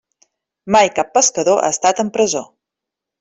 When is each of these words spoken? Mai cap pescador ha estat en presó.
Mai 0.75 0.89
cap 0.99 1.11
pescador 1.19 1.61
ha 1.65 1.69
estat 1.77 2.01
en 2.05 2.11
presó. 2.17 2.43